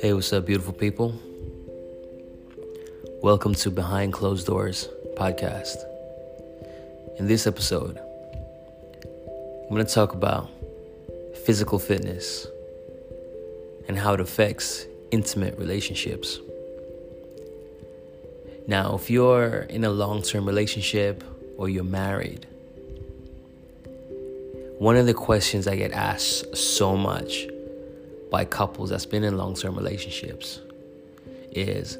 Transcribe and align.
Hey, 0.00 0.14
what's 0.14 0.32
up, 0.32 0.46
beautiful 0.46 0.72
people? 0.72 1.14
Welcome 3.22 3.54
to 3.56 3.70
Behind 3.70 4.14
Closed 4.14 4.46
Doors 4.46 4.88
podcast. 5.18 5.76
In 7.18 7.26
this 7.26 7.46
episode, 7.46 7.98
I'm 7.98 9.68
going 9.68 9.84
to 9.84 9.92
talk 9.92 10.14
about 10.14 10.48
physical 11.44 11.78
fitness 11.78 12.46
and 13.88 13.98
how 13.98 14.14
it 14.14 14.20
affects 14.20 14.86
intimate 15.10 15.58
relationships. 15.58 16.38
Now, 18.66 18.94
if 18.94 19.10
you're 19.10 19.66
in 19.68 19.84
a 19.84 19.90
long 19.90 20.22
term 20.22 20.46
relationship 20.46 21.22
or 21.58 21.68
you're 21.68 21.84
married, 21.84 22.46
one 24.84 24.98
of 24.98 25.06
the 25.06 25.14
questions 25.14 25.66
I 25.66 25.76
get 25.76 25.92
asked 25.92 26.54
so 26.54 26.94
much 26.94 27.46
by 28.30 28.44
couples 28.44 28.90
that's 28.90 29.06
been 29.06 29.24
in 29.24 29.38
long 29.38 29.54
term 29.54 29.76
relationships 29.76 30.60
is 31.52 31.96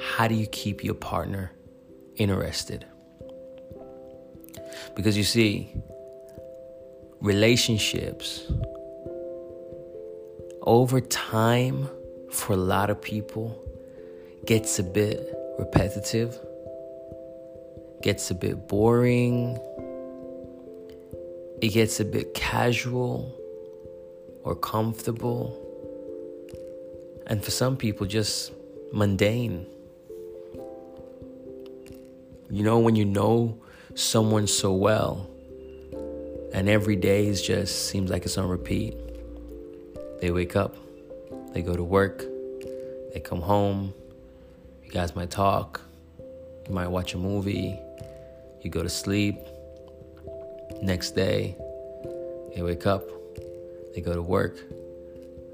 how 0.00 0.28
do 0.28 0.36
you 0.36 0.46
keep 0.46 0.84
your 0.84 0.94
partner 0.94 1.50
interested? 2.14 2.86
Because 4.94 5.16
you 5.16 5.24
see, 5.24 5.72
relationships 7.20 8.44
over 10.62 11.00
time 11.00 11.88
for 12.30 12.52
a 12.52 12.62
lot 12.74 12.88
of 12.88 13.02
people 13.02 13.60
gets 14.46 14.78
a 14.78 14.84
bit 14.84 15.34
repetitive, 15.58 16.38
gets 18.00 18.30
a 18.30 18.34
bit 18.36 18.68
boring, 18.68 19.58
it 21.60 21.68
gets 21.68 22.00
a 22.00 22.04
bit 22.04 22.32
casual 22.34 23.36
or 24.42 24.56
comfortable, 24.56 25.56
and 27.26 27.44
for 27.44 27.50
some 27.50 27.76
people, 27.76 28.06
just 28.06 28.52
mundane. 28.92 29.66
You 32.50 32.64
know, 32.64 32.78
when 32.78 32.96
you 32.96 33.04
know 33.04 33.60
someone 33.94 34.46
so 34.46 34.72
well, 34.72 35.28
and 36.52 36.68
every 36.68 36.96
day 36.96 37.26
is 37.26 37.42
just 37.42 37.90
seems 37.90 38.10
like 38.10 38.24
it's 38.24 38.38
on 38.38 38.48
repeat. 38.48 38.96
They 40.20 40.30
wake 40.30 40.56
up, 40.56 40.76
they 41.52 41.62
go 41.62 41.76
to 41.76 41.84
work, 41.84 42.24
they 43.12 43.20
come 43.20 43.40
home, 43.40 43.94
you 44.82 44.90
guys 44.90 45.14
might 45.14 45.30
talk, 45.30 45.80
you 46.66 46.74
might 46.74 46.88
watch 46.88 47.14
a 47.14 47.18
movie, 47.18 47.78
you 48.62 48.70
go 48.70 48.82
to 48.82 48.88
sleep. 48.88 49.36
Next 50.82 51.10
day, 51.10 51.56
they 52.54 52.62
wake 52.62 52.86
up, 52.86 53.04
they 53.94 54.00
go 54.00 54.14
to 54.14 54.22
work, 54.22 54.56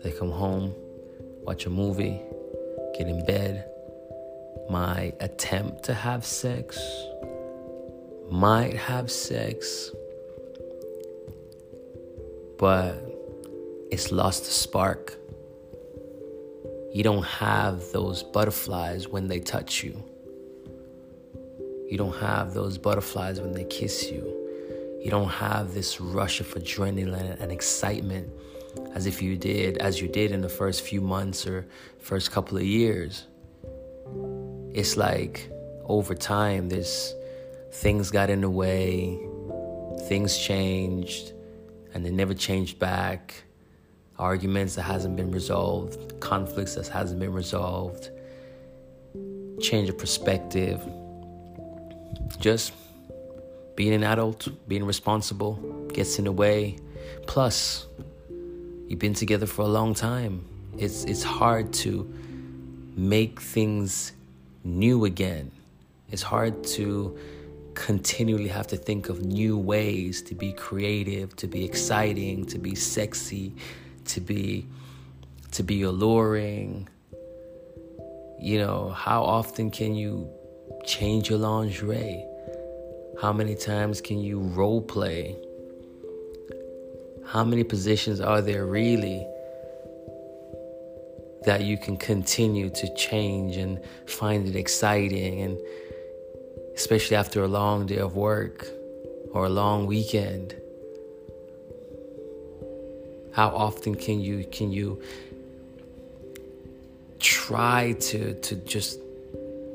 they 0.04 0.12
come 0.12 0.30
home, 0.30 0.72
watch 1.42 1.66
a 1.66 1.70
movie, 1.70 2.20
get 2.96 3.08
in 3.08 3.26
bed. 3.26 3.68
My 4.70 5.12
attempt 5.18 5.84
to 5.84 5.94
have 5.94 6.24
sex 6.24 6.78
might 8.30 8.76
have 8.76 9.10
sex, 9.10 9.90
but 12.58 12.94
it's 13.90 14.12
lost 14.12 14.44
the 14.44 14.50
spark. 14.50 15.16
You 16.92 17.02
don't 17.02 17.24
have 17.24 17.90
those 17.92 18.22
butterflies 18.22 19.08
when 19.08 19.26
they 19.26 19.40
touch 19.40 19.82
you. 19.82 20.02
You 21.90 21.98
don't 21.98 22.16
have 22.16 22.54
those 22.54 22.78
butterflies 22.78 23.40
when 23.40 23.52
they 23.52 23.64
kiss 23.64 24.10
you. 24.10 24.35
You 25.06 25.12
don't 25.12 25.28
have 25.28 25.72
this 25.72 26.00
rush 26.00 26.40
of 26.40 26.52
adrenaline 26.54 27.40
and 27.40 27.52
excitement 27.52 28.28
as 28.92 29.06
if 29.06 29.22
you 29.22 29.36
did, 29.36 29.78
as 29.78 30.00
you 30.00 30.08
did 30.08 30.32
in 30.32 30.40
the 30.40 30.48
first 30.48 30.82
few 30.82 31.00
months 31.00 31.46
or 31.46 31.64
first 32.00 32.32
couple 32.32 32.56
of 32.56 32.64
years. 32.64 33.28
It's 34.74 34.96
like 34.96 35.48
over 35.84 36.12
time, 36.12 36.68
this 36.68 37.14
things 37.70 38.10
got 38.10 38.30
in 38.30 38.40
the 38.40 38.50
way, 38.50 39.16
things 40.08 40.36
changed, 40.36 41.34
and 41.94 42.04
they 42.04 42.10
never 42.10 42.34
changed 42.34 42.80
back. 42.80 43.44
Arguments 44.18 44.74
that 44.74 44.82
hasn't 44.82 45.14
been 45.14 45.30
resolved, 45.30 46.18
conflicts 46.18 46.74
that 46.74 46.88
hasn't 46.88 47.20
been 47.20 47.32
resolved, 47.32 48.10
change 49.60 49.88
of 49.88 49.98
perspective. 49.98 50.84
Just 52.40 52.72
being 53.76 53.92
an 53.92 54.02
adult, 54.02 54.48
being 54.66 54.84
responsible 54.84 55.54
gets 55.92 56.18
in 56.18 56.24
the 56.24 56.32
way. 56.32 56.76
Plus, 57.26 57.86
you've 58.88 58.98
been 58.98 59.14
together 59.14 59.46
for 59.46 59.62
a 59.62 59.68
long 59.68 59.94
time. 59.94 60.44
It's 60.78 61.04
it's 61.04 61.22
hard 61.22 61.72
to 61.84 62.12
make 62.96 63.40
things 63.40 64.12
new 64.64 65.04
again. 65.04 65.52
It's 66.10 66.22
hard 66.22 66.64
to 66.78 67.16
continually 67.74 68.48
have 68.48 68.66
to 68.68 68.76
think 68.76 69.10
of 69.10 69.24
new 69.24 69.58
ways 69.58 70.22
to 70.22 70.34
be 70.34 70.52
creative, 70.52 71.36
to 71.36 71.46
be 71.46 71.64
exciting, 71.64 72.46
to 72.46 72.58
be 72.58 72.74
sexy, 72.74 73.54
to 74.06 74.20
be 74.20 74.66
to 75.52 75.62
be 75.62 75.82
alluring. 75.82 76.88
You 78.38 78.58
know, 78.58 78.90
how 78.90 79.22
often 79.22 79.70
can 79.70 79.94
you 79.94 80.28
change 80.84 81.30
your 81.30 81.38
lingerie? 81.38 82.24
How 83.20 83.32
many 83.32 83.54
times 83.54 84.02
can 84.02 84.18
you 84.18 84.40
role 84.40 84.82
play? 84.82 85.36
How 87.24 87.44
many 87.44 87.64
positions 87.64 88.20
are 88.20 88.42
there 88.42 88.66
really 88.66 89.26
that 91.46 91.62
you 91.62 91.78
can 91.78 91.96
continue 91.96 92.68
to 92.68 92.94
change 92.94 93.56
and 93.56 93.82
find 94.06 94.46
it 94.46 94.54
exciting 94.54 95.40
and 95.40 95.58
especially 96.74 97.16
after 97.16 97.42
a 97.42 97.48
long 97.48 97.86
day 97.86 97.96
of 97.96 98.16
work 98.16 98.66
or 99.32 99.46
a 99.46 99.50
long 99.50 99.86
weekend? 99.86 100.54
How 103.32 103.48
often 103.48 103.94
can 103.94 104.20
you 104.20 104.44
can 104.44 104.70
you 104.70 105.00
try 107.18 107.94
to 107.98 108.34
to 108.40 108.56
just 108.56 109.00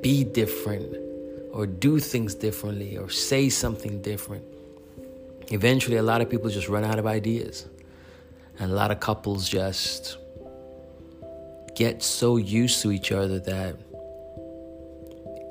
be 0.02 0.24
different 0.24 1.11
or 1.52 1.68
do 1.68 2.00
things 2.00 2.36
differently 2.36 2.98
or 2.98 3.10
say 3.10 3.50
something 3.50 4.02
different. 4.02 4.44
Eventually, 5.50 5.98
a 5.98 6.04
lot 6.04 6.22
of 6.22 6.30
people 6.30 6.50
just 6.50 6.70
run 6.70 6.84
out 6.84 6.98
of 6.98 7.06
ideas. 7.06 7.68
And 8.60 8.72
a 8.72 8.76
lot 8.76 8.92
of 8.92 9.00
couples 9.00 9.50
just 9.50 10.18
get 11.76 12.04
so 12.04 12.38
used 12.38 12.82
to 12.82 12.92
each 12.92 13.12
other 13.12 13.40
that 13.40 13.76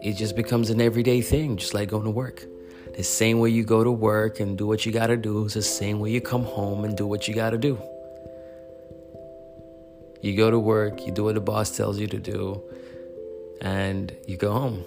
it 0.03 0.15
just 0.15 0.37
becomes 0.37 0.71
an 0.71 0.81
everyday 0.81 1.21
thing, 1.21 1.57
just 1.57 1.75
like 1.75 1.91
going 1.91 2.05
to 2.05 2.11
work. 2.11 2.45
The 2.97 3.03
same 3.03 3.39
way 3.39 3.51
you 3.51 3.65
go 3.65 3.85
to 3.85 3.91
work 3.91 4.41
and 4.41 4.57
do 4.57 4.67
what 4.67 4.85
you 4.85 4.93
gotta 4.93 5.17
do 5.17 5.45
is 5.45 5.55
the 5.55 5.63
same 5.63 6.01
way 6.01 6.11
you 6.11 6.21
come 6.21 6.45
home 6.45 6.85
and 6.85 6.97
do 6.97 7.07
what 7.07 7.29
you 7.29 7.35
gotta 7.35 7.59
do. 7.59 7.81
You 10.21 10.37
go 10.37 10.51
to 10.51 10.59
work, 10.59 11.07
you 11.07 11.13
do 11.13 11.25
what 11.25 11.35
the 11.35 11.41
boss 11.41 11.77
tells 11.77 11.99
you 11.99 12.07
to 12.09 12.19
do, 12.19 12.63
and 13.63 14.15
you 14.27 14.37
go 14.37 14.53
home. 14.53 14.85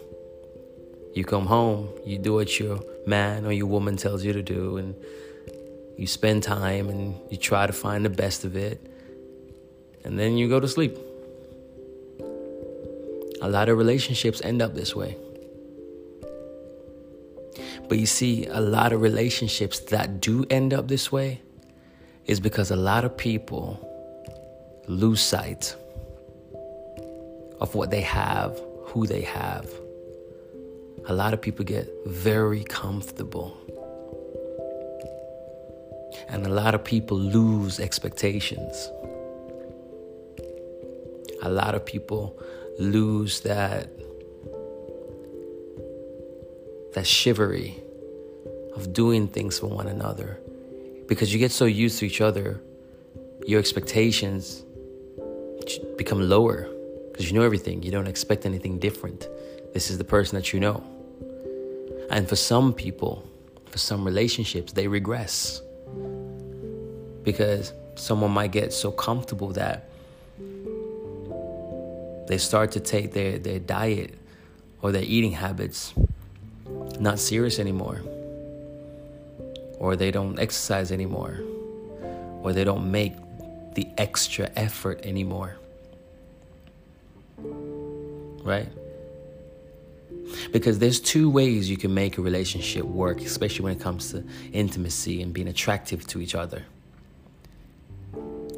You 1.14 1.24
come 1.24 1.46
home, 1.46 1.90
you 2.06 2.18
do 2.18 2.34
what 2.34 2.60
your 2.60 2.80
man 3.06 3.46
or 3.46 3.52
your 3.52 3.68
woman 3.68 3.98
tells 3.98 4.26
you 4.26 4.34
to 4.34 4.42
do, 4.42 4.78
and 4.78 4.96
you 5.96 6.08
spend 6.08 6.42
time 6.42 6.90
and 6.90 7.16
you 7.30 7.38
try 7.38 7.68
to 7.68 7.74
find 7.74 8.04
the 8.04 8.10
best 8.10 8.46
of 8.46 8.56
it, 8.56 8.82
and 10.04 10.18
then 10.18 10.38
you 10.38 10.50
go 10.50 10.60
to 10.60 10.68
sleep. 10.68 10.98
A 13.42 13.48
lot 13.48 13.70
of 13.70 13.78
relationships 13.78 14.42
end 14.42 14.62
up 14.62 14.74
this 14.74 14.96
way. 14.96 15.16
But 17.88 18.00
you 18.00 18.08
see, 18.08 18.48
a 18.48 18.62
lot 18.62 18.92
of 18.92 19.02
relationships 19.02 19.80
that 19.92 20.20
do 20.20 20.46
end 20.50 20.74
up 20.74 20.88
this 20.88 21.12
way 21.12 21.42
is 22.26 22.40
because 22.40 22.72
a 22.72 22.76
lot 22.76 23.04
of 23.04 23.16
people 23.18 23.78
lose 24.88 25.22
sight 25.22 25.76
of 27.60 27.76
what 27.76 27.92
they 27.92 28.02
have, 28.02 28.60
who 28.86 29.06
they 29.06 29.22
have 29.22 29.70
a 31.08 31.14
lot 31.14 31.34
of 31.34 31.42
people 31.42 31.66
get 31.66 31.90
very 32.06 32.64
comfortable. 32.64 33.58
And 36.30 36.46
a 36.46 36.50
lot 36.50 36.76
of 36.76 36.84
people 36.84 37.18
lose 37.18 37.80
expectations. 37.80 38.90
A 41.42 41.50
lot 41.50 41.76
of 41.76 41.86
people 41.86 42.40
lose 42.80 43.42
that 43.42 43.90
that 46.94 47.08
shivery 47.08 47.82
of 48.76 48.94
doing 48.94 49.28
things 49.28 49.60
for 49.60 49.68
one 49.68 49.88
another. 49.88 50.40
Because 51.08 51.34
you 51.34 51.40
get 51.40 51.52
so 51.52 51.66
used 51.66 52.00
to 52.00 52.06
each 52.06 52.22
other 52.22 52.62
your 53.46 53.60
expectations 53.60 54.64
become 55.98 56.30
lower. 56.30 56.70
Because 57.12 57.30
you 57.30 57.38
know 57.38 57.44
everything. 57.44 57.84
You 57.84 57.92
don't 57.92 58.08
expect 58.08 58.46
anything 58.46 58.80
different. 58.80 59.28
This 59.74 59.90
is 59.90 59.98
the 59.98 60.04
person 60.04 60.36
that 60.36 60.54
you 60.54 60.60
know 60.60 60.84
and 62.14 62.30
for 62.30 62.36
some 62.36 62.74
people, 62.74 63.28
for 63.72 63.80
some 63.80 64.06
relationships, 64.06 64.74
they 64.74 64.88
regress. 64.88 65.64
Because 67.24 67.74
someone 67.96 68.30
might 68.30 68.52
get 68.52 68.72
so 68.72 68.92
comfortable 68.92 69.50
that 69.54 69.90
they 72.28 72.38
start 72.38 72.72
to 72.74 72.80
take 72.80 73.14
their, 73.14 73.40
their 73.40 73.58
diet 73.58 74.14
or 74.84 74.92
their 74.92 75.02
eating 75.02 75.32
habits 75.32 75.96
not 77.00 77.18
serious 77.18 77.58
anymore. 77.58 78.04
Or 79.80 79.96
they 79.96 80.12
don't 80.12 80.38
exercise 80.38 80.92
anymore. 80.92 81.40
Or 82.44 82.54
they 82.54 82.64
don't 82.64 82.92
make 82.92 83.14
the 83.74 83.88
extra 83.98 84.52
effort 84.56 85.02
anymore. 85.04 85.58
Right? 87.40 88.70
Because 90.52 90.80
there's 90.80 91.00
two 91.00 91.30
ways 91.30 91.70
you 91.70 91.78
can 91.78 91.94
make 91.94 92.18
a 92.18 92.22
relationship 92.22 92.84
work, 92.84 93.22
especially 93.22 93.64
when 93.64 93.74
it 93.74 93.80
comes 93.80 94.12
to 94.12 94.24
intimacy 94.52 95.22
and 95.22 95.34
being 95.34 95.48
attractive 95.48 96.06
to 96.08 96.22
each 96.22 96.36
other. 96.36 96.64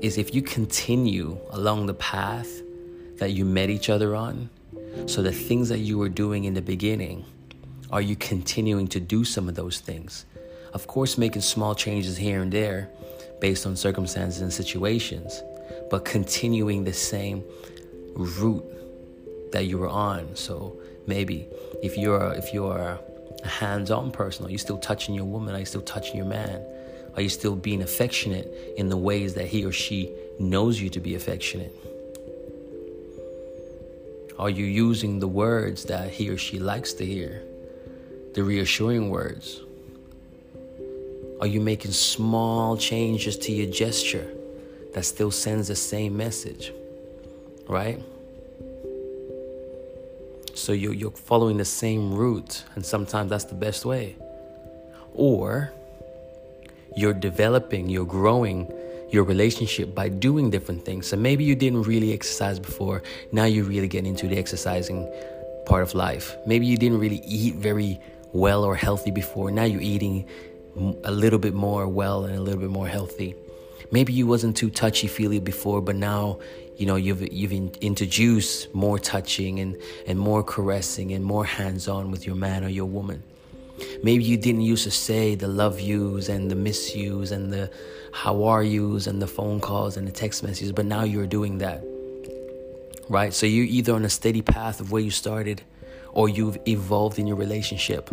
Is 0.01 0.17
if 0.17 0.35
you 0.35 0.41
continue 0.41 1.37
along 1.51 1.87
the 1.87 1.93
path 1.93 2.61
that 3.17 3.31
you 3.31 3.45
met 3.45 3.69
each 3.69 3.89
other 3.89 4.15
on, 4.15 4.49
so 5.07 5.21
the 5.21 5.31
things 5.31 5.69
that 5.69 5.79
you 5.79 5.97
were 5.97 6.09
doing 6.09 6.45
in 6.45 6.53
the 6.53 6.61
beginning, 6.61 7.25
are 7.91 8.01
you 8.01 8.15
continuing 8.15 8.87
to 8.89 8.99
do 8.99 9.23
some 9.23 9.47
of 9.47 9.55
those 9.55 9.79
things? 9.79 10.25
Of 10.73 10.87
course, 10.87 11.17
making 11.17 11.41
small 11.41 11.75
changes 11.75 12.17
here 12.17 12.41
and 12.41 12.51
there 12.51 12.89
based 13.39 13.65
on 13.65 13.75
circumstances 13.75 14.41
and 14.41 14.51
situations, 14.51 15.41
but 15.89 16.03
continuing 16.03 16.83
the 16.83 16.93
same 16.93 17.43
route 18.13 18.65
that 19.51 19.65
you 19.65 19.77
were 19.77 19.89
on. 19.89 20.35
So 20.35 20.77
maybe 21.07 21.47
if 21.81 21.97
you're 21.97 22.33
if 22.33 22.53
you're 22.53 22.77
a 23.43 23.47
hands-on 23.47 24.11
person, 24.11 24.45
are 24.45 24.49
you 24.49 24.57
still 24.57 24.77
touching 24.77 25.13
your 25.15 25.25
woman? 25.25 25.55
Are 25.55 25.59
you 25.59 25.65
still 25.65 25.81
touching 25.81 26.15
your 26.15 26.25
man? 26.25 26.63
Are 27.15 27.21
you 27.21 27.29
still 27.29 27.55
being 27.55 27.81
affectionate 27.81 28.73
in 28.77 28.89
the 28.89 28.97
ways 28.97 29.35
that 29.35 29.47
he 29.47 29.63
or 29.65 29.71
she 29.71 30.11
knows 30.39 30.81
you 30.81 30.89
to 30.89 30.99
be 30.99 31.15
affectionate? 31.15 31.73
Are 34.37 34.49
you 34.49 34.65
using 34.65 35.19
the 35.19 35.27
words 35.27 35.85
that 35.85 36.09
he 36.09 36.29
or 36.29 36.37
she 36.37 36.59
likes 36.59 36.93
to 36.93 37.05
hear? 37.05 37.41
The 38.33 38.43
reassuring 38.43 39.09
words? 39.09 39.61
Are 41.39 41.47
you 41.47 41.61
making 41.61 41.91
small 41.91 42.75
changes 42.75 43.37
to 43.39 43.53
your 43.53 43.71
gesture 43.71 44.29
that 44.93 45.05
still 45.05 45.31
sends 45.31 45.69
the 45.69 45.75
same 45.75 46.17
message? 46.17 46.73
Right? 47.67 48.03
So 50.65 50.73
you're, 50.73 50.93
you're 50.93 51.11
following 51.11 51.57
the 51.57 51.65
same 51.65 52.11
route, 52.11 52.63
and 52.73 52.83
sometimes 52.83 53.29
that's 53.29 53.43
the 53.43 53.53
best 53.53 53.85
way. 53.85 54.15
Or 55.13 55.71
you're 56.97 57.13
developing, 57.13 57.87
you're 57.87 58.11
growing 58.19 58.73
your 59.11 59.25
relationship 59.25 59.93
by 59.93 60.09
doing 60.09 60.49
different 60.49 60.83
things. 60.83 61.05
So 61.05 61.17
maybe 61.17 61.43
you 61.43 61.53
didn't 61.53 61.83
really 61.83 62.13
exercise 62.13 62.57
before. 62.57 63.03
Now 63.31 63.45
you 63.45 63.63
really 63.63 63.87
get 63.87 64.07
into 64.07 64.27
the 64.27 64.37
exercising 64.37 65.07
part 65.67 65.83
of 65.83 65.93
life. 65.93 66.35
Maybe 66.47 66.65
you 66.65 66.77
didn't 66.77 66.97
really 66.97 67.21
eat 67.27 67.53
very 67.57 67.99
well 68.33 68.63
or 68.63 68.75
healthy 68.75 69.11
before. 69.11 69.51
Now 69.51 69.65
you're 69.65 69.81
eating 69.81 70.27
a 71.03 71.11
little 71.11 71.37
bit 71.37 71.53
more 71.53 71.87
well 71.87 72.25
and 72.25 72.35
a 72.35 72.41
little 72.41 72.59
bit 72.59 72.71
more 72.71 72.87
healthy. 72.87 73.35
Maybe 73.91 74.13
you 74.13 74.27
wasn't 74.27 74.57
too 74.57 74.69
touchy 74.69 75.07
feely 75.07 75.39
before, 75.39 75.81
but 75.81 75.95
now 75.95 76.39
you 76.77 76.85
know 76.85 76.95
you've 76.95 77.21
you've 77.31 77.53
in, 77.53 77.71
introduced 77.81 78.73
more 78.73 78.99
touching 78.99 79.59
and 79.59 79.77
and 80.07 80.19
more 80.19 80.43
caressing 80.43 81.13
and 81.13 81.23
more 81.23 81.45
hands 81.45 81.87
on 81.87 82.11
with 82.11 82.25
your 82.25 82.35
man 82.35 82.63
or 82.63 82.69
your 82.69 82.85
woman. 82.85 83.23
Maybe 84.03 84.23
you 84.23 84.37
didn't 84.37 84.61
used 84.61 84.85
to 84.85 84.91
say 84.91 85.35
the 85.35 85.47
love 85.47 85.79
yous 85.79 86.29
and 86.29 86.49
the 86.49 86.55
miss 86.55 86.95
yous 86.95 87.31
and 87.31 87.51
the 87.51 87.69
how 88.13 88.43
are 88.45 88.63
yous 88.63 89.07
and 89.07 89.21
the 89.21 89.27
phone 89.27 89.59
calls 89.59 89.97
and 89.97 90.07
the 90.07 90.11
text 90.11 90.43
messages, 90.43 90.71
but 90.71 90.85
now 90.85 91.03
you're 91.03 91.27
doing 91.27 91.57
that. 91.57 91.83
Right? 93.09 93.33
So 93.33 93.45
you're 93.45 93.65
either 93.65 93.93
on 93.93 94.05
a 94.05 94.09
steady 94.09 94.41
path 94.41 94.79
of 94.79 94.91
where 94.91 95.01
you 95.01 95.11
started 95.11 95.61
or 96.13 96.29
you've 96.29 96.57
evolved 96.67 97.19
in 97.19 97.27
your 97.27 97.35
relationship. 97.35 98.09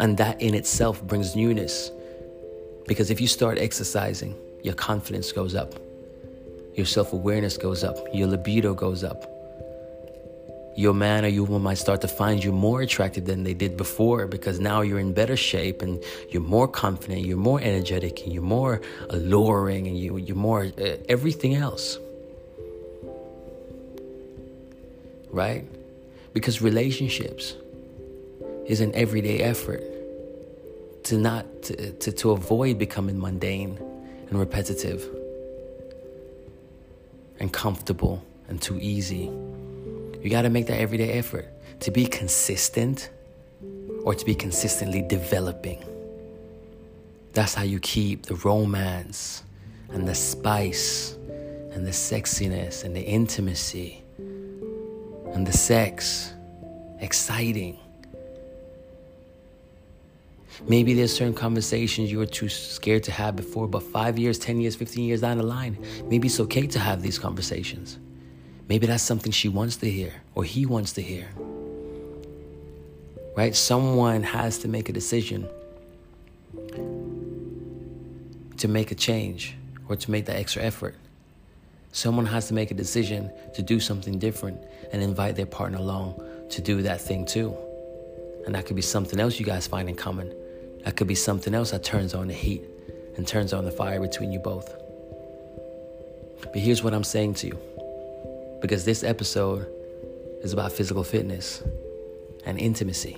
And 0.00 0.18
that 0.18 0.42
in 0.42 0.54
itself 0.54 1.02
brings 1.02 1.36
newness. 1.36 1.90
Because 2.86 3.10
if 3.10 3.20
you 3.20 3.28
start 3.28 3.58
exercising, 3.58 4.34
your 4.62 4.74
confidence 4.74 5.32
goes 5.32 5.54
up, 5.54 5.74
your 6.74 6.86
self 6.86 7.12
awareness 7.12 7.56
goes 7.56 7.84
up, 7.84 7.96
your 8.12 8.28
libido 8.28 8.74
goes 8.74 9.04
up, 9.04 9.28
your 10.74 10.94
man 10.94 11.24
or 11.24 11.28
your 11.28 11.44
woman 11.44 11.62
might 11.62 11.78
start 11.78 12.00
to 12.00 12.08
find 12.08 12.42
you 12.42 12.50
more 12.50 12.80
attractive 12.80 13.26
than 13.26 13.44
they 13.44 13.54
did 13.54 13.76
before 13.76 14.26
because 14.26 14.58
now 14.58 14.80
you're 14.80 14.98
in 14.98 15.12
better 15.12 15.36
shape 15.36 15.82
and 15.82 16.02
you're 16.30 16.42
more 16.42 16.66
confident, 16.66 17.26
you're 17.26 17.36
more 17.36 17.60
energetic, 17.60 18.22
and 18.22 18.32
you're 18.32 18.42
more 18.42 18.80
alluring, 19.10 19.86
and 19.86 19.98
you, 19.98 20.16
you're 20.16 20.36
more 20.36 20.64
uh, 20.78 20.96
everything 21.08 21.54
else. 21.54 21.98
Right? 25.30 25.64
Because 26.32 26.62
relationships 26.62 27.54
is 28.66 28.80
an 28.80 28.94
everyday 28.94 29.40
effort 29.40 29.82
to 31.04 31.18
not 31.18 31.62
to, 31.64 31.92
to, 31.92 32.12
to 32.12 32.30
avoid 32.30 32.78
becoming 32.78 33.18
mundane 33.18 33.78
and 34.28 34.38
repetitive 34.38 35.08
and 37.38 37.52
comfortable 37.52 38.22
and 38.48 38.60
too 38.60 38.78
easy. 38.80 39.30
You 40.22 40.30
got 40.30 40.42
to 40.42 40.50
make 40.50 40.66
that 40.66 40.78
everyday 40.78 41.12
effort 41.12 41.48
to 41.80 41.90
be 41.90 42.06
consistent 42.06 43.10
or 44.04 44.14
to 44.14 44.24
be 44.24 44.34
consistently 44.34 45.02
developing. 45.02 45.82
That's 47.32 47.54
how 47.54 47.64
you 47.64 47.80
keep 47.80 48.26
the 48.26 48.36
romance 48.36 49.42
and 49.90 50.06
the 50.06 50.14
spice 50.14 51.16
and 51.72 51.86
the 51.86 51.90
sexiness 51.90 52.84
and 52.84 52.94
the 52.94 53.02
intimacy 53.02 54.02
and 54.18 55.46
the 55.46 55.52
sex 55.52 56.32
exciting. 57.00 57.78
Maybe 60.68 60.94
there's 60.94 61.14
certain 61.14 61.34
conversations 61.34 62.10
you 62.10 62.18
were 62.18 62.26
too 62.26 62.48
scared 62.48 63.02
to 63.04 63.12
have 63.12 63.36
before, 63.36 63.66
but 63.66 63.82
five 63.82 64.18
years, 64.18 64.38
10 64.38 64.60
years, 64.60 64.76
15 64.76 65.04
years 65.04 65.20
down 65.20 65.38
the 65.38 65.42
line, 65.42 65.78
maybe 66.06 66.28
it's 66.28 66.40
okay 66.40 66.66
to 66.66 66.78
have 66.78 67.02
these 67.02 67.18
conversations. 67.18 67.98
Maybe 68.68 68.86
that's 68.86 69.02
something 69.02 69.32
she 69.32 69.48
wants 69.48 69.76
to 69.76 69.90
hear 69.90 70.12
or 70.34 70.44
he 70.44 70.66
wants 70.66 70.92
to 70.94 71.02
hear. 71.02 71.28
Right? 73.36 73.54
Someone 73.54 74.22
has 74.22 74.58
to 74.58 74.68
make 74.68 74.88
a 74.88 74.92
decision 74.92 75.48
to 78.58 78.68
make 78.68 78.90
a 78.90 78.94
change 78.94 79.56
or 79.88 79.96
to 79.96 80.10
make 80.10 80.26
that 80.26 80.36
extra 80.36 80.62
effort. 80.62 80.94
Someone 81.92 82.26
has 82.26 82.48
to 82.48 82.54
make 82.54 82.70
a 82.70 82.74
decision 82.74 83.30
to 83.54 83.62
do 83.62 83.80
something 83.80 84.18
different 84.18 84.62
and 84.92 85.02
invite 85.02 85.36
their 85.36 85.46
partner 85.46 85.78
along 85.78 86.22
to 86.50 86.62
do 86.62 86.82
that 86.82 87.00
thing 87.00 87.26
too. 87.26 87.56
And 88.46 88.54
that 88.54 88.66
could 88.66 88.76
be 88.76 88.82
something 88.82 89.20
else 89.20 89.38
you 89.38 89.46
guys 89.46 89.66
find 89.66 89.88
in 89.88 89.96
common. 89.96 90.32
That 90.84 90.96
could 90.96 91.06
be 91.06 91.14
something 91.14 91.54
else 91.54 91.70
that 91.70 91.84
turns 91.84 92.14
on 92.14 92.28
the 92.28 92.34
heat 92.34 92.64
and 93.16 93.26
turns 93.26 93.52
on 93.52 93.64
the 93.64 93.70
fire 93.70 94.00
between 94.00 94.32
you 94.32 94.38
both. 94.38 94.68
But 96.42 96.56
here's 96.56 96.82
what 96.82 96.92
I'm 96.92 97.04
saying 97.04 97.34
to 97.34 97.46
you 97.46 97.58
because 98.60 98.84
this 98.84 99.02
episode 99.02 99.66
is 100.42 100.52
about 100.52 100.72
physical 100.72 101.04
fitness 101.04 101.62
and 102.44 102.58
intimacy. 102.58 103.16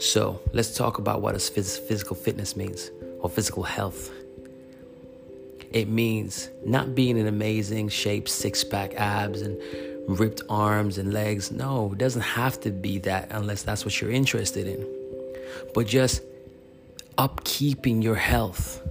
So 0.00 0.40
let's 0.52 0.76
talk 0.76 0.98
about 0.98 1.22
what 1.22 1.34
phys- 1.34 1.78
physical 1.80 2.16
fitness 2.16 2.56
means 2.56 2.90
or 3.20 3.30
physical 3.30 3.62
health. 3.62 4.10
It 5.72 5.88
means 5.88 6.50
not 6.64 6.94
being 6.94 7.16
in 7.16 7.26
amazing 7.26 7.88
shape, 7.88 8.28
six 8.28 8.62
pack 8.62 8.94
abs, 8.94 9.42
and 9.42 9.60
ripped 10.06 10.42
arms 10.48 10.98
and 10.98 11.12
legs. 11.12 11.50
No, 11.50 11.92
it 11.92 11.98
doesn't 11.98 12.22
have 12.22 12.60
to 12.60 12.70
be 12.70 12.98
that 13.00 13.28
unless 13.30 13.62
that's 13.62 13.84
what 13.84 14.00
you're 14.00 14.10
interested 14.10 14.66
in. 14.66 14.86
But 15.74 15.86
just 15.86 16.22
upkeeping 17.16 18.02
your 18.02 18.16
health, 18.16 18.82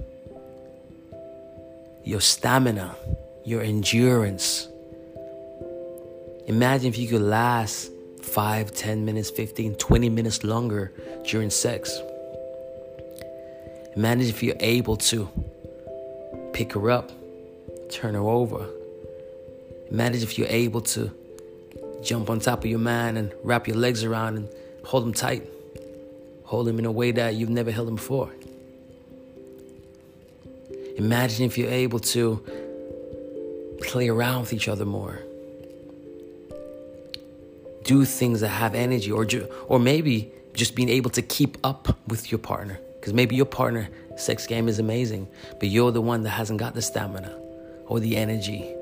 your 2.04 2.22
stamina, 2.22 2.96
your 3.46 3.62
endurance. 3.62 4.68
Imagine 6.48 6.88
if 6.88 6.98
you 6.98 7.08
could 7.08 7.22
last 7.22 7.92
5, 8.22 8.74
10 8.74 9.06
minutes, 9.06 9.30
15, 9.30 9.76
20 9.76 10.10
minutes 10.10 10.44
longer 10.44 10.92
during 11.26 11.50
sex. 11.50 12.00
Imagine 13.96 14.28
if 14.28 14.42
you're 14.42 14.56
able 14.60 14.98
to 14.98 15.30
pick 16.54 16.74
her 16.74 16.90
up, 16.90 17.12
turn 17.92 18.16
her 18.16 18.22
over. 18.22 18.68
Imagine 19.94 20.24
if 20.24 20.38
you're 20.38 20.48
able 20.50 20.82
to 20.82 21.12
jump 22.04 22.30
on 22.30 22.40
top 22.40 22.60
of 22.60 22.66
your 22.66 22.80
man 22.80 23.16
and 23.16 23.32
wrap 23.44 23.68
your 23.68 23.78
legs 23.78 24.04
around 24.04 24.36
and 24.38 24.50
hold 24.84 25.04
him 25.04 25.14
tight. 25.14 25.48
Hold 26.44 26.68
him 26.68 26.80
in 26.80 26.86
a 26.86 26.92
way 26.92 27.12
that 27.12 27.36
you've 27.36 27.50
never 27.50 27.72
held 27.72 27.88
him 27.88 27.96
before. 27.96 28.30
Imagine 30.98 31.46
if 31.46 31.58
you're 31.58 31.70
able 31.70 32.00
to 32.00 32.44
play 33.82 34.10
around 34.10 34.42
with 34.42 34.54
each 34.54 34.68
other 34.68 34.86
more. 34.86 35.20
do 37.84 38.06
things 38.06 38.42
that 38.42 38.50
have 38.50 38.76
energy, 38.76 39.12
or 39.12 39.26
ju- 39.26 39.48
or 39.68 39.80
maybe 39.80 40.32
just 40.54 40.76
being 40.76 40.90
able 40.90 41.10
to 41.12 41.22
keep 41.22 41.58
up 41.64 41.98
with 42.08 42.32
your 42.32 42.40
partner. 42.40 42.80
Because 43.00 43.14
maybe 43.14 43.36
your 43.36 43.46
partner 43.46 43.90
sex 44.16 44.48
game 44.48 44.68
is 44.68 44.80
amazing, 44.80 45.28
but 45.60 45.70
you're 45.70 45.92
the 45.92 46.02
one 46.02 46.24
that 46.24 46.30
hasn't 46.30 46.60
got 46.60 46.74
the 46.74 46.82
stamina, 46.82 47.38
or 47.88 48.00
the 48.00 48.16
energy, 48.16 48.74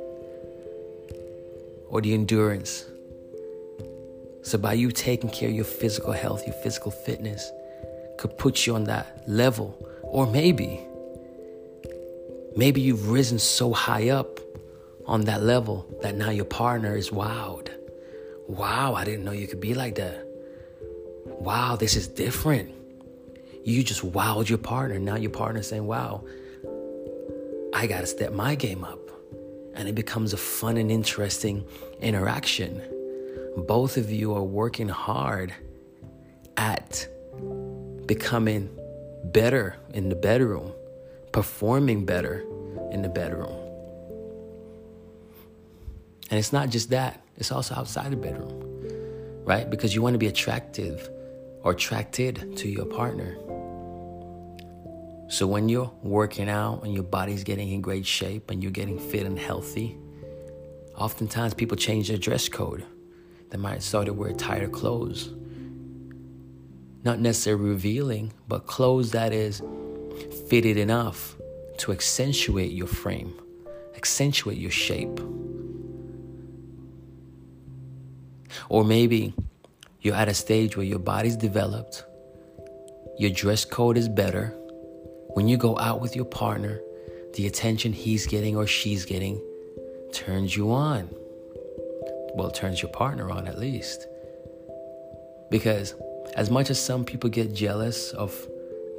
or 1.92 2.02
the 2.02 2.16
endurance. 2.16 2.86
So 4.42 4.58
by 4.58 4.74
you 4.74 4.92
taking 4.92 5.30
care 5.30 5.50
of 5.50 5.56
your 5.56 5.66
physical 5.66 6.14
health, 6.14 6.48
your 6.48 6.56
physical 6.56 6.90
fitness, 6.90 7.52
could 8.18 8.36
put 8.40 8.66
you 8.66 8.74
on 8.74 8.86
that 8.86 9.22
level, 9.28 9.78
or 10.02 10.26
maybe 10.26 10.88
Maybe 12.56 12.82
you've 12.82 13.10
risen 13.10 13.40
so 13.40 13.72
high 13.72 14.10
up 14.10 14.40
on 15.06 15.22
that 15.22 15.42
level 15.42 15.88
that 16.02 16.16
now 16.16 16.30
your 16.30 16.46
partner 16.46 16.96
is 16.96 17.10
wowed. 17.10 17.70
Wow, 18.48 18.94
I 18.94 19.06
didn't 19.06 19.24
know 19.24 19.32
you 19.32 19.48
could 19.48 19.62
be 19.62 19.74
like 19.74 19.96
that. 19.96 20.28
Wow, 21.26 21.78
this 21.78 21.96
is 21.96 22.08
different. 22.08 22.72
You 23.64 23.84
just 23.84 24.02
wowed 24.02 24.50
your 24.50 24.58
partner. 24.58 25.00
Now 25.00 25.16
your 25.16 25.32
partner's 25.32 25.70
saying, 25.70 25.86
wow, 25.86 26.26
I 27.74 27.88
got 27.88 28.02
to 28.02 28.08
step 28.08 28.34
my 28.34 28.56
game 28.56 28.84
up. 28.84 29.01
And 29.76 29.88
it 29.88 29.96
becomes 29.96 30.34
a 30.34 30.38
fun 30.38 30.78
and 30.78 30.92
interesting 30.92 31.66
interaction. 32.02 32.82
Both 33.58 33.98
of 33.98 34.12
you 34.12 34.34
are 34.34 34.44
working 34.44 34.90
hard 34.90 35.54
at 36.58 37.08
becoming 38.06 38.70
better 39.26 39.76
in 39.94 40.10
the 40.10 40.16
bedroom 40.16 40.74
performing 41.32 42.06
better 42.06 42.46
in 42.92 43.02
the 43.02 43.10
bedroom. 43.10 43.56
And 46.30 46.40
it's 46.40 46.54
not 46.54 46.70
just 46.70 46.90
that, 46.92 47.22
it's 47.38 47.52
also 47.52 47.76
outside 47.76 48.12
the 48.12 48.18
bedroom, 48.18 49.44
right? 49.44 49.70
Because 49.70 49.94
you 49.96 50.02
want 50.02 50.14
to 50.14 50.18
be 50.18 50.28
attractive 50.28 51.10
or 51.64 51.74
attracted 51.74 52.58
to 52.58 52.70
your 52.70 52.86
partner. 52.86 53.38
So 55.32 55.48
when 55.48 55.70
you're 55.70 55.90
working 56.04 56.50
out 56.50 56.84
and 56.84 56.94
your 56.94 57.06
body's 57.06 57.46
getting 57.46 57.72
in 57.72 57.80
great 57.80 58.06
shape 58.06 58.52
and 58.52 58.62
you're 58.62 58.74
getting 58.74 59.00
fit 59.00 59.26
and 59.26 59.40
healthy, 59.40 59.98
oftentimes 60.98 61.54
people 61.54 61.78
change 61.78 62.10
their 62.10 62.18
dress 62.18 62.50
code. 62.50 62.86
They 63.50 63.58
might 63.58 63.82
start 63.82 64.08
to 64.08 64.14
wear 64.14 64.34
tighter 64.34 64.68
clothes. 64.68 65.32
Not 67.06 67.22
necessarily 67.22 67.70
revealing, 67.70 68.34
but 68.50 68.68
clothes 68.68 69.12
that 69.12 69.32
is 69.32 69.62
fitted 70.50 70.76
enough 70.76 71.38
to 71.78 71.94
accentuate 71.94 72.74
your 72.74 72.88
frame, 72.88 73.34
accentuate 73.96 74.58
your 74.58 74.70
shape. 74.70 75.18
Or 78.68 78.84
maybe 78.84 79.34
you're 80.02 80.16
at 80.16 80.28
a 80.28 80.34
stage 80.34 80.76
where 80.76 80.86
your 80.86 81.00
body's 81.00 81.38
developed, 81.38 82.04
your 83.18 83.30
dress 83.30 83.64
code 83.64 83.98
is 83.98 84.10
better. 84.10 84.58
When 85.34 85.48
you 85.48 85.58
go 85.58 85.78
out 85.78 86.02
with 86.02 86.16
your 86.16 86.26
partner, 86.26 86.82
the 87.34 87.48
attention 87.48 87.94
he's 87.94 88.28
getting 88.28 88.56
or 88.56 88.68
she's 88.68 89.06
getting 89.06 89.42
turns 90.12 90.56
you 90.56 90.72
on. 90.72 91.10
Well, 92.34 92.52
turns 92.52 92.82
your 92.82 92.92
partner 92.92 93.30
on 93.30 93.48
at 93.48 93.60
least. 93.60 94.08
Because 95.50 95.96
as 96.36 96.50
much 96.50 96.70
as 96.70 96.80
some 96.80 97.04
people 97.04 97.30
get 97.30 97.54
jealous 97.54 98.12
of 98.12 98.48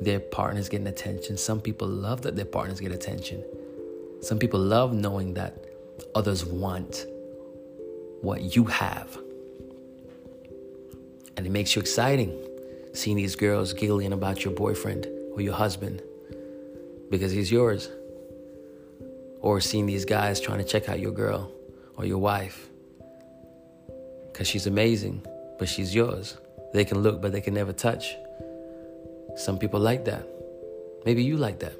their 0.05 0.21
partners 0.21 0.69
getting 0.69 0.87
attention. 0.87 1.37
Some 1.37 1.61
people 1.61 1.89
love 1.89 2.23
that 2.23 2.37
their 2.37 2.45
partners 2.45 2.81
get 2.81 2.93
attention. 2.93 3.45
Some 4.21 4.39
people 4.39 4.61
love 4.61 4.93
knowing 4.93 5.35
that 5.35 5.65
others 6.15 6.45
want 6.45 7.07
what 8.21 8.57
you 8.57 8.65
have. 8.65 9.19
And 11.37 11.47
it 11.47 11.51
makes 11.51 11.75
you 11.75 11.81
exciting 11.81 12.37
seeing 12.93 13.17
these 13.17 13.37
girls 13.37 13.73
giggling 13.73 14.13
about 14.13 14.45
your 14.45 14.53
boyfriend 14.53 15.07
or 15.33 15.41
your 15.41 15.55
husband 15.55 16.03
because 17.13 17.31
he's 17.31 17.53
yours. 17.53 17.91
Or 19.41 19.61
seeing 19.61 19.87
these 19.87 20.07
guys 20.07 20.41
trying 20.41 20.59
to 20.59 20.65
check 20.65 20.89
out 20.89 20.99
your 20.99 21.13
girl 21.13 21.53
or 21.97 22.07
your 22.07 22.19
wife 22.19 22.71
because 24.33 24.49
she's 24.49 24.67
amazing, 24.67 25.25
but 25.59 25.69
she's 25.69 25.95
yours. 25.95 26.39
They 26.73 26.87
can 26.87 27.01
look, 27.01 27.21
but 27.21 27.33
they 27.33 27.43
can 27.43 27.53
never 27.53 27.75
touch. 27.75 28.17
Some 29.37 29.59
people 29.59 29.79
like 29.79 30.07
that. 30.07 30.27
Maybe 31.05 31.23
you 31.23 31.37
like 31.37 31.61
that. 31.61 31.75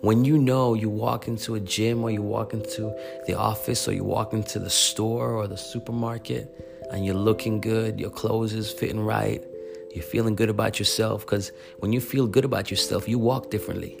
When 0.00 0.24
you 0.24 0.38
know 0.38 0.74
you 0.74 0.88
walk 0.88 1.28
into 1.28 1.54
a 1.54 1.60
gym 1.60 2.02
or 2.02 2.10
you 2.10 2.22
walk 2.22 2.52
into 2.52 2.92
the 3.26 3.34
office 3.34 3.86
or 3.86 3.92
you 3.92 4.02
walk 4.02 4.32
into 4.32 4.58
the 4.58 4.70
store 4.70 5.34
or 5.34 5.46
the 5.46 5.56
supermarket 5.56 6.52
and 6.90 7.06
you're 7.06 7.14
looking 7.14 7.60
good, 7.60 8.00
your 8.00 8.10
clothes 8.10 8.54
is 8.54 8.72
fitting 8.72 9.00
right, 9.00 9.44
you're 9.94 10.02
feeling 10.02 10.34
good 10.34 10.50
about 10.50 10.80
yourself 10.80 11.24
because 11.24 11.52
when 11.78 11.92
you 11.92 12.00
feel 12.00 12.26
good 12.26 12.44
about 12.44 12.68
yourself, 12.68 13.08
you 13.08 13.16
walk 13.16 13.50
differently. 13.50 14.00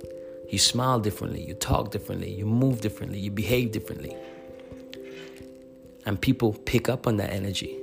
You 0.50 0.58
smile 0.58 0.98
differently, 0.98 1.42
you 1.42 1.54
talk 1.54 1.92
differently, 1.92 2.32
you 2.32 2.46
move 2.46 2.80
differently, 2.80 3.20
you 3.20 3.30
behave 3.30 3.70
differently. 3.70 4.16
And 6.04 6.20
people 6.20 6.52
pick 6.52 6.88
up 6.88 7.06
on 7.06 7.16
that 7.18 7.32
energy. 7.32 7.78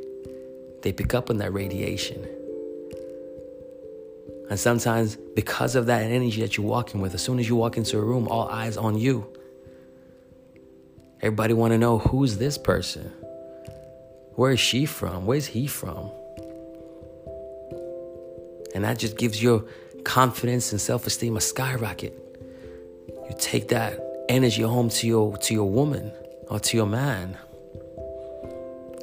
They 0.82 0.92
pick 0.92 1.14
up 1.14 1.30
on 1.30 1.38
that 1.38 1.54
radiation. 1.54 2.28
And 4.50 4.60
sometimes, 4.60 5.16
because 5.16 5.76
of 5.76 5.86
that 5.86 6.04
energy 6.04 6.42
that 6.42 6.58
you're 6.58 6.68
walking 6.68 7.00
with, 7.00 7.14
as 7.14 7.24
soon 7.24 7.40
as 7.40 7.48
you 7.48 7.56
walk 7.56 7.78
into 7.78 7.98
a 7.98 8.02
room, 8.02 8.28
all 8.28 8.50
eyes 8.50 8.76
on 8.76 8.98
you. 8.98 9.26
Everybody 11.22 11.54
want 11.54 11.72
to 11.72 11.78
know 11.78 12.00
who's 12.00 12.38
this 12.38 12.58
person? 12.58 13.14
Where 14.36 14.52
is 14.52 14.60
she 14.60 14.86
from? 14.86 15.26
Where's 15.26 15.46
he 15.46 15.68
from? 15.68 16.12
And 18.74 18.84
that 18.84 19.00
just 19.00 19.18
gives 19.18 19.42
your 19.42 19.64
confidence 20.04 20.72
and 20.72 20.82
self-esteem 20.82 21.38
a 21.38 21.42
skyrocket. 21.42 22.18
You 23.08 23.36
take 23.38 23.70
that 23.70 24.00
energy 24.30 24.62
home 24.62 24.90
to 24.90 25.08
your 25.08 25.38
to 25.38 25.54
your 25.54 25.70
woman 25.70 26.12
or 26.48 26.60
to 26.60 26.78
your 26.78 26.86
man. 26.86 27.38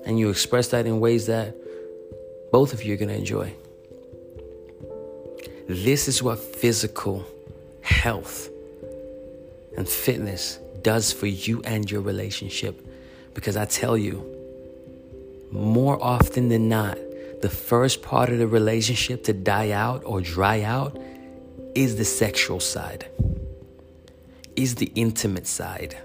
And 0.04 0.18
you 0.18 0.30
express 0.30 0.68
that 0.68 0.86
in 0.86 1.00
ways 1.00 1.26
that 1.26 1.54
both 2.50 2.72
of 2.72 2.82
you 2.82 2.94
are 2.94 2.96
going 2.96 3.10
to 3.10 3.14
enjoy. 3.14 3.52
This 5.68 6.08
is 6.08 6.22
what 6.22 6.38
physical 6.38 7.26
health 7.82 8.48
and 9.76 9.86
fitness 9.86 10.58
does 10.82 11.12
for 11.12 11.26
you 11.26 11.62
and 11.64 11.90
your 11.90 12.00
relationship. 12.00 12.80
Because 13.34 13.56
I 13.56 13.66
tell 13.66 13.96
you, 13.96 14.24
more 15.50 16.02
often 16.02 16.48
than 16.48 16.68
not, 16.68 16.98
the 17.40 17.48
first 17.48 18.02
part 18.02 18.30
of 18.30 18.38
the 18.38 18.46
relationship 18.46 19.24
to 19.24 19.32
die 19.32 19.70
out 19.70 20.02
or 20.04 20.20
dry 20.20 20.62
out 20.62 20.98
is 21.74 21.96
the 21.96 22.04
sexual 22.04 22.60
side, 22.60 23.06
is 24.56 24.74
the 24.76 24.90
intimate 24.94 25.46
side. 25.46 25.96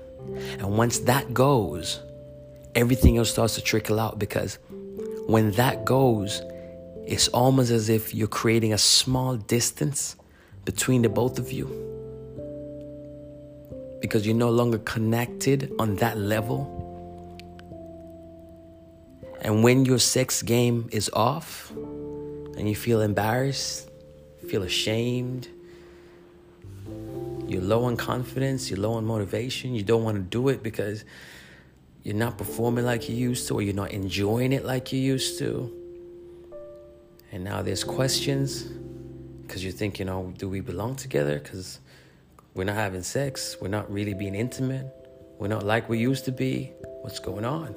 And 0.60 0.78
once 0.78 1.00
that 1.00 1.34
goes, 1.34 2.00
everything 2.76 3.18
else 3.18 3.32
starts 3.32 3.56
to 3.56 3.62
trickle 3.62 4.00
out 4.00 4.20
because 4.20 4.60
when 5.28 5.52
that 5.54 5.86
goes, 5.86 6.42
it's 7.06 7.28
almost 7.30 7.72
as 7.72 7.90
if 7.90 8.14
you're 8.14 8.28
creating 8.28 8.74
a 8.74 8.78
small 8.78 9.36
distance 9.36 10.16
between 10.66 11.02
the 11.02 11.10
both 11.10 11.40
of 11.40 11.52
you 11.52 11.68
because 14.02 14.26
you're 14.26 14.36
no 14.36 14.50
longer 14.50 14.80
connected 14.80 15.72
on 15.80 15.96
that 15.96 16.18
level. 16.18 16.73
And 19.44 19.64
when 19.64 19.86
your 19.86 20.00
sex 20.00 20.42
game 20.42 20.90
is 20.92 21.10
off 21.14 21.70
and 21.72 22.68
you 22.68 22.76
feel 22.76 23.02
embarrassed, 23.02 23.90
feel 24.48 24.64
ashamed, 24.64 25.48
you're 27.48 27.62
low 27.62 27.84
on 27.84 27.98
confidence, 27.98 28.70
you're 28.70 28.80
low 28.80 28.94
on 28.94 29.06
motivation, 29.06 29.76
you 29.76 29.84
don't 29.84 30.04
want 30.04 30.18
to 30.18 30.24
do 30.24 30.50
it 30.50 30.64
because 30.64 31.06
you're 32.04 32.16
not 32.16 32.38
performing 32.38 32.86
like 32.86 33.08
you 33.08 33.16
used 33.16 33.48
to 33.50 33.56
or 33.56 33.62
you're 33.62 33.76
not 33.76 33.92
enjoying 33.92 34.54
it 34.54 34.66
like 34.66 34.92
you 34.92 35.00
used 35.00 35.38
to 35.40 35.72
and 37.34 37.44
now 37.44 37.64
there's 37.64 37.84
questions 37.84 38.66
because 39.42 39.66
you 39.66 39.72
think, 39.72 39.98
you 39.98 40.06
oh, 40.06 40.22
know, 40.28 40.34
do 40.38 40.48
we 40.48 40.60
belong 40.60 40.96
together? 40.96 41.40
Because 41.40 41.80
we're 42.54 42.64
not 42.64 42.76
having 42.76 43.02
sex, 43.02 43.58
we're 43.60 43.70
not 43.70 43.92
really 43.92 44.14
being 44.14 44.36
intimate, 44.36 44.86
we're 45.40 45.48
not 45.48 45.66
like 45.66 45.90
we 45.90 45.98
used 45.98 46.26
to 46.26 46.32
be. 46.32 46.72
What's 47.02 47.18
going 47.18 47.44
on? 47.44 47.76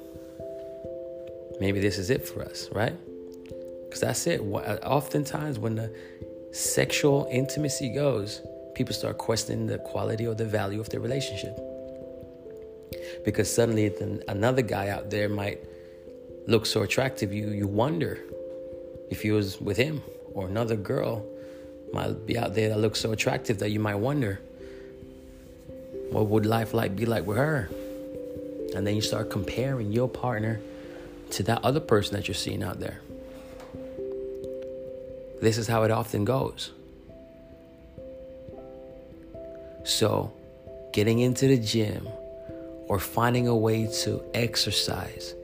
Maybe 1.59 1.79
this 1.79 1.97
is 1.97 2.09
it 2.09 2.27
for 2.27 2.43
us, 2.43 2.69
right? 2.71 2.95
Because 3.85 4.01
that's 4.01 4.27
it. 4.27 4.41
Oftentimes, 4.41 5.59
when 5.59 5.75
the 5.75 5.93
sexual 6.51 7.27
intimacy 7.31 7.89
goes, 7.89 8.41
people 8.75 8.93
start 8.93 9.17
questioning 9.17 9.67
the 9.67 9.79
quality 9.79 10.27
or 10.27 10.35
the 10.35 10.45
value 10.45 10.79
of 10.79 10.89
the 10.89 10.99
relationship. 10.99 11.57
Because 13.25 13.53
suddenly, 13.53 13.91
another 14.27 14.61
guy 14.61 14.89
out 14.89 15.09
there 15.09 15.29
might 15.29 15.59
look 16.47 16.65
so 16.65 16.83
attractive, 16.83 17.33
you 17.33 17.49
you 17.49 17.67
wonder 17.67 18.19
if 19.09 19.23
you 19.25 19.33
was 19.33 19.59
with 19.59 19.77
him 19.77 20.01
or 20.33 20.47
another 20.47 20.75
girl 20.75 21.25
might 21.93 22.25
be 22.25 22.37
out 22.37 22.53
there 22.53 22.69
that 22.69 22.79
looks 22.79 22.99
so 22.99 23.11
attractive 23.11 23.59
that 23.59 23.69
you 23.69 23.79
might 23.79 23.95
wonder 23.95 24.39
what 26.11 26.27
would 26.27 26.45
life 26.45 26.73
like 26.73 26.95
be 26.95 27.05
like 27.05 27.25
with 27.25 27.37
her 27.37 27.69
and 28.75 28.85
then 28.85 28.95
you 28.95 29.01
start 29.01 29.29
comparing 29.29 29.91
your 29.91 30.09
partner 30.09 30.59
to 31.31 31.43
that 31.43 31.63
other 31.63 31.79
person 31.79 32.15
that 32.15 32.27
you're 32.27 32.35
seeing 32.35 32.63
out 32.63 32.79
there. 32.79 33.01
This 35.41 35.57
is 35.57 35.67
how 35.67 35.83
it 35.83 35.91
often 35.91 36.25
goes. 36.25 36.71
So, 39.83 40.33
getting 40.93 41.19
into 41.19 41.47
the 41.47 41.57
gym 41.57 42.07
or 42.87 42.99
finding 42.99 43.47
a 43.47 43.55
way 43.55 43.87
to 44.03 44.23
exercise, 44.33 45.35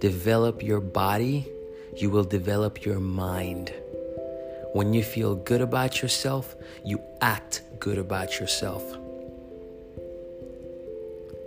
develop 0.00 0.62
your 0.62 0.80
body, 0.80 1.46
you 1.96 2.10
will 2.10 2.24
develop 2.24 2.84
your 2.84 2.98
mind. 2.98 3.72
When 4.72 4.92
you 4.94 5.04
feel 5.04 5.36
good 5.36 5.60
about 5.60 6.02
yourself, 6.02 6.56
you 6.84 7.00
act 7.20 7.62
good 7.78 7.98
about 7.98 8.40
yourself. 8.40 8.82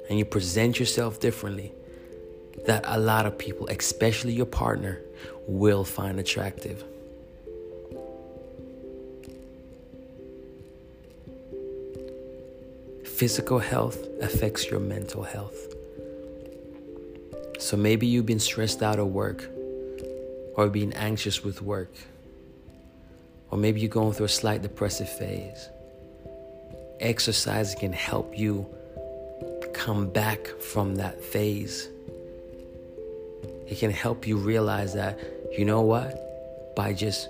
And 0.09 0.17
you 0.17 0.23
present 0.23 0.79
yourself 0.79 1.19
differently 1.19 1.73
that 2.67 2.83
a 2.85 2.99
lot 2.99 3.25
of 3.25 3.37
people, 3.37 3.67
especially 3.67 4.33
your 4.33 4.45
partner, 4.45 5.01
will 5.47 5.83
find 5.83 6.19
attractive. 6.19 6.83
Physical 13.05 13.59
health 13.59 13.97
affects 14.21 14.69
your 14.69 14.81
mental 14.81 15.23
health. 15.23 15.73
So 17.57 17.75
maybe 17.77 18.05
you've 18.05 18.25
been 18.25 18.39
stressed 18.39 18.83
out 18.83 18.99
at 18.99 19.07
work 19.07 19.49
or 20.55 20.67
being 20.69 20.93
anxious 20.93 21.43
with 21.43 21.61
work. 21.61 21.93
Or 23.49 23.57
maybe 23.57 23.79
you're 23.79 23.89
going 23.89 24.13
through 24.13 24.25
a 24.25 24.29
slight 24.29 24.61
depressive 24.61 25.09
phase. 25.09 25.69
Exercise 26.99 27.73
can 27.75 27.93
help 27.93 28.37
you 28.37 28.67
come 29.73 30.09
back 30.09 30.45
from 30.59 30.95
that 30.95 31.23
phase. 31.23 31.87
It 33.67 33.79
can 33.79 33.91
help 33.91 34.25
you 34.25 34.37
realize 34.37 34.93
that, 34.93 35.19
you 35.57 35.65
know 35.65 35.81
what? 35.81 36.75
By 36.75 36.93
just 36.93 37.29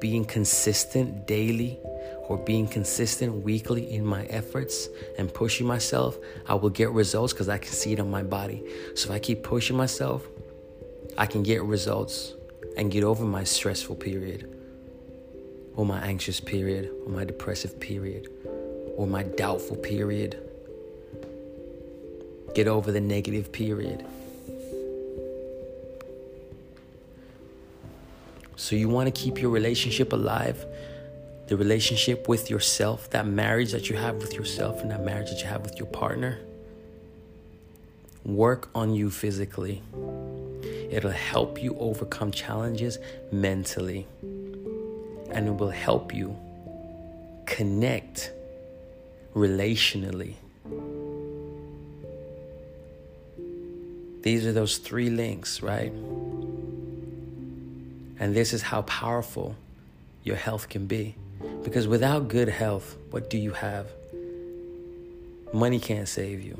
being 0.00 0.24
consistent 0.24 1.26
daily 1.26 1.78
or 2.26 2.38
being 2.38 2.66
consistent 2.66 3.44
weekly 3.44 3.92
in 3.92 4.04
my 4.04 4.24
efforts 4.26 4.88
and 5.18 5.32
pushing 5.32 5.66
myself, 5.66 6.16
I 6.46 6.54
will 6.54 6.70
get 6.70 6.90
results 6.90 7.32
because 7.32 7.48
I 7.48 7.58
can 7.58 7.72
see 7.72 7.92
it 7.92 8.00
on 8.00 8.10
my 8.10 8.22
body. 8.22 8.62
So 8.94 9.10
if 9.10 9.14
I 9.14 9.18
keep 9.18 9.42
pushing 9.42 9.76
myself, 9.76 10.26
I 11.18 11.26
can 11.26 11.42
get 11.42 11.62
results 11.62 12.32
and 12.76 12.90
get 12.90 13.04
over 13.04 13.24
my 13.24 13.44
stressful 13.44 13.96
period, 13.96 14.50
or 15.76 15.84
my 15.84 16.00
anxious 16.00 16.40
period, 16.40 16.90
or 17.04 17.12
my 17.12 17.24
depressive 17.24 17.78
period, 17.78 18.28
or 18.96 19.06
my 19.06 19.22
doubtful 19.22 19.76
period. 19.76 20.38
Get 22.54 22.68
over 22.68 22.90
the 22.90 23.00
negative 23.00 23.52
period. 23.52 24.04
So, 28.56 28.76
you 28.76 28.88
want 28.88 29.12
to 29.12 29.20
keep 29.22 29.40
your 29.40 29.50
relationship 29.50 30.12
alive 30.12 30.64
the 31.46 31.56
relationship 31.56 32.28
with 32.28 32.48
yourself, 32.48 33.10
that 33.10 33.26
marriage 33.26 33.72
that 33.72 33.90
you 33.90 33.96
have 33.96 34.16
with 34.16 34.32
yourself, 34.34 34.80
and 34.80 34.90
that 34.90 35.04
marriage 35.04 35.30
that 35.30 35.40
you 35.40 35.46
have 35.46 35.62
with 35.62 35.76
your 35.76 35.86
partner, 35.86 36.38
work 38.24 38.68
on 38.74 38.94
you 38.94 39.10
physically. 39.10 39.82
It'll 40.90 41.10
help 41.10 41.62
you 41.62 41.76
overcome 41.78 42.30
challenges 42.30 42.98
mentally, 43.30 44.06
and 44.22 45.48
it 45.48 45.56
will 45.56 45.70
help 45.70 46.14
you 46.14 46.36
connect 47.46 48.32
relationally. 49.34 50.34
These 54.22 54.46
are 54.46 54.52
those 54.52 54.78
three 54.78 55.10
links, 55.10 55.60
right? 55.60 55.92
And 58.18 58.34
this 58.34 58.52
is 58.52 58.62
how 58.62 58.82
powerful 58.82 59.56
your 60.22 60.36
health 60.36 60.68
can 60.68 60.86
be. 60.86 61.16
Because 61.62 61.88
without 61.88 62.28
good 62.28 62.48
health, 62.48 62.96
what 63.10 63.30
do 63.30 63.38
you 63.38 63.52
have? 63.52 63.86
Money 65.52 65.78
can't 65.78 66.08
save 66.08 66.42
you. 66.42 66.56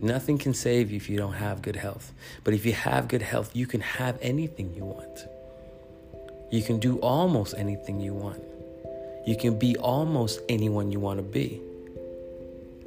Nothing 0.00 0.38
can 0.38 0.54
save 0.54 0.90
you 0.90 0.96
if 0.96 1.10
you 1.10 1.16
don't 1.16 1.32
have 1.32 1.60
good 1.60 1.76
health. 1.76 2.12
But 2.44 2.54
if 2.54 2.64
you 2.64 2.72
have 2.72 3.08
good 3.08 3.22
health, 3.22 3.50
you 3.54 3.66
can 3.66 3.80
have 3.80 4.18
anything 4.22 4.72
you 4.74 4.84
want. 4.84 5.26
You 6.50 6.62
can 6.62 6.78
do 6.78 6.98
almost 6.98 7.54
anything 7.56 8.00
you 8.00 8.14
want. 8.14 8.42
You 9.26 9.36
can 9.36 9.58
be 9.58 9.76
almost 9.76 10.40
anyone 10.48 10.92
you 10.92 11.00
want 11.00 11.18
to 11.18 11.22
be. 11.22 11.60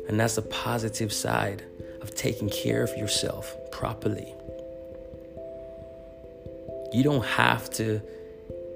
And 0.08 0.19
that's 0.19 0.36
the 0.36 0.41
positive 0.41 1.13
side 1.13 1.63
of 2.02 2.15
taking 2.15 2.49
care 2.49 2.82
of 2.82 2.97
yourself 2.97 3.56
properly. 3.71 4.34
You 6.91 7.04
don't 7.04 7.25
have 7.25 7.69
to 7.71 8.01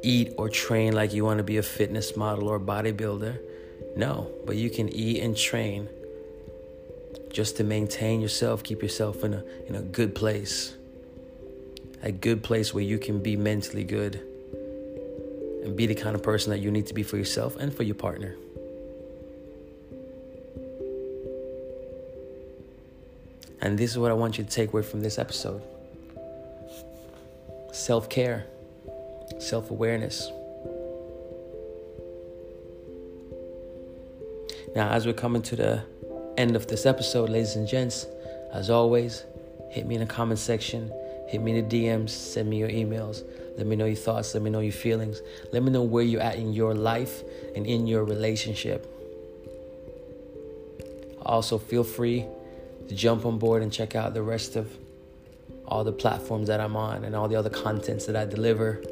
eat 0.01 0.33
or 0.37 0.49
train 0.49 0.93
like 0.93 1.13
you 1.13 1.25
want 1.25 1.39
to 1.39 1.43
be 1.43 1.57
a 1.57 1.63
fitness 1.63 2.15
model 2.15 2.47
or 2.47 2.59
bodybuilder. 2.59 3.39
No, 3.97 4.31
but 4.45 4.55
you 4.55 4.69
can 4.69 4.89
eat 4.89 5.21
and 5.21 5.35
train 5.35 5.89
just 7.31 7.57
to 7.57 7.63
maintain 7.63 8.21
yourself, 8.21 8.63
keep 8.63 8.81
yourself 8.81 9.23
in 9.23 9.33
a 9.33 9.43
in 9.67 9.75
a 9.75 9.81
good 9.81 10.15
place. 10.15 10.75
A 12.03 12.11
good 12.11 12.43
place 12.43 12.73
where 12.73 12.83
you 12.83 12.99
can 12.99 13.19
be 13.19 13.35
mentally 13.35 13.83
good 13.83 14.21
and 15.63 15.75
be 15.75 15.87
the 15.87 15.95
kind 15.95 16.15
of 16.15 16.21
person 16.21 16.51
that 16.51 16.59
you 16.59 16.69
need 16.69 16.85
to 16.87 16.93
be 16.93 17.01
for 17.01 17.17
yourself 17.17 17.55
and 17.55 17.73
for 17.73 17.81
your 17.81 17.95
partner. 17.95 18.35
And 23.59 23.79
this 23.79 23.89
is 23.89 23.97
what 23.97 24.11
I 24.11 24.13
want 24.13 24.37
you 24.37 24.43
to 24.43 24.49
take 24.49 24.71
away 24.71 24.83
from 24.83 25.01
this 25.01 25.17
episode 25.17 25.63
self 27.85 28.09
care 28.09 28.47
self 29.37 29.69
awareness. 29.69 30.31
Now, 34.75 34.89
as 34.89 35.05
we're 35.05 35.13
coming 35.13 35.43
to 35.43 35.55
the 35.55 35.83
end 36.35 36.55
of 36.55 36.65
this 36.65 36.87
episode, 36.87 37.29
ladies 37.29 37.55
and 37.55 37.67
gents, 37.67 38.07
as 38.51 38.71
always, 38.71 39.23
hit 39.69 39.85
me 39.85 39.95
in 39.95 40.01
the 40.01 40.07
comment 40.07 40.39
section, 40.39 40.91
hit 41.27 41.41
me 41.41 41.57
in 41.57 41.69
the 41.69 41.85
DMs, 41.85 42.09
send 42.09 42.49
me 42.49 42.57
your 42.57 42.69
emails. 42.69 43.23
Let 43.55 43.67
me 43.67 43.75
know 43.75 43.85
your 43.85 43.95
thoughts, 43.95 44.33
let 44.33 44.41
me 44.41 44.49
know 44.49 44.61
your 44.61 44.73
feelings. 44.73 45.21
Let 45.53 45.61
me 45.61 45.71
know 45.71 45.83
where 45.83 46.03
you're 46.03 46.21
at 46.21 46.37
in 46.37 46.53
your 46.53 46.73
life 46.73 47.21
and 47.55 47.67
in 47.67 47.85
your 47.85 48.03
relationship. 48.03 48.91
Also, 51.21 51.59
feel 51.59 51.83
free 51.83 52.25
to 52.89 52.95
jump 52.95 53.27
on 53.27 53.37
board 53.37 53.61
and 53.61 53.71
check 53.71 53.95
out 53.95 54.15
the 54.15 54.23
rest 54.23 54.55
of 54.55 54.75
all 55.67 55.83
the 55.83 55.91
platforms 55.91 56.47
that 56.47 56.59
I'm 56.59 56.75
on 56.75 57.03
and 57.03 57.15
all 57.15 57.27
the 57.27 57.35
other 57.35 57.49
contents 57.49 58.05
that 58.05 58.15
I 58.15 58.25
deliver. 58.25 58.83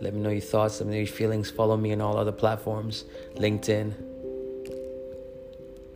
Let 0.00 0.14
me 0.14 0.20
know 0.20 0.30
your 0.30 0.40
thoughts, 0.40 0.80
let 0.80 0.86
me 0.86 0.94
know 0.94 0.98
your 1.00 1.06
feelings. 1.06 1.50
Follow 1.50 1.76
me 1.76 1.92
on 1.92 2.00
all 2.00 2.16
other 2.16 2.32
platforms 2.32 3.04
LinkedIn, 3.36 3.92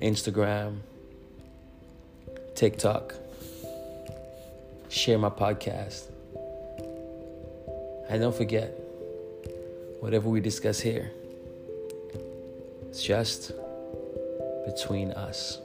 Instagram, 0.00 0.78
TikTok. 2.54 3.14
Share 4.88 5.18
my 5.18 5.30
podcast. 5.30 6.04
And 8.08 8.20
don't 8.20 8.34
forget, 8.34 8.68
whatever 10.00 10.28
we 10.28 10.40
discuss 10.40 10.78
here, 10.78 11.10
it's 12.88 13.02
just 13.02 13.52
between 14.66 15.10
us. 15.12 15.58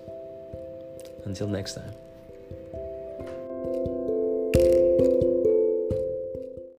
Until 1.25 1.47
next 1.47 1.75
time. 1.75 1.98